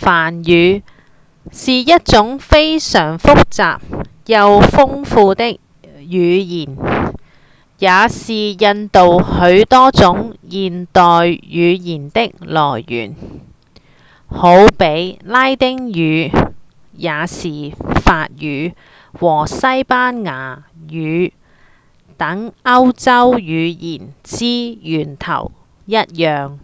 [0.00, 0.82] 梵語
[1.52, 3.78] 是一種非常複雜
[4.26, 6.76] 又豐富的語言
[7.78, 13.14] 也是印度許多種現代語言的來源
[14.26, 16.52] 好比拉丁語
[16.94, 17.70] 也是
[18.02, 18.74] 法語
[19.12, 21.30] 和西班牙語
[22.16, 24.44] 等歐洲語言之
[24.82, 25.52] 源頭
[25.86, 26.58] 一樣